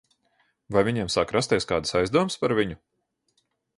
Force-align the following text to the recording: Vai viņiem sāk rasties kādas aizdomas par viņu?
Vai 0.77 0.81
viņiem 0.87 1.11
sāk 1.15 1.33
rasties 1.37 1.69
kādas 1.73 1.93
aizdomas 2.01 2.39
par 2.45 2.59
viņu? 2.61 2.79